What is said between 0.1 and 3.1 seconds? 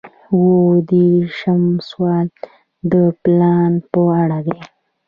اووه دېرشم سوال د